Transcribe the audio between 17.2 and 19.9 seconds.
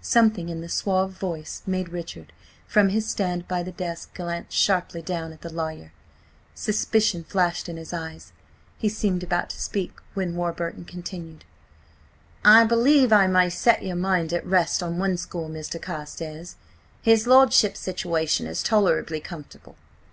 lordship's situation is tolerably comfortable.